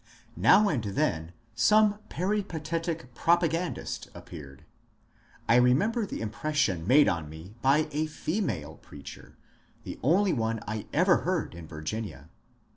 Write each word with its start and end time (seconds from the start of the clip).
Now 0.35 0.67
and 0.67 0.83
then 0.83 1.31
some 1.53 1.99
peripatetic 2.09 3.13
propagandist 3.13 4.09
appeared. 4.15 4.65
I 5.47 5.59
remem 5.59 5.93
ber 5.93 6.07
the 6.07 6.21
impression 6.21 6.87
made 6.87 7.07
on 7.07 7.29
me 7.29 7.53
by 7.61 7.87
a 7.91 8.07
female 8.07 8.77
preacher, 8.77 9.37
the 9.83 9.99
only 10.01 10.33
one 10.33 10.59
I 10.67 10.87
ever 10.91 11.17
heard 11.17 11.53
in 11.53 11.67
Virginia. 11.67 12.29